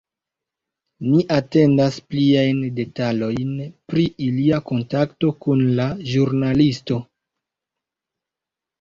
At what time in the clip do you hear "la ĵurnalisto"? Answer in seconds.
5.81-7.03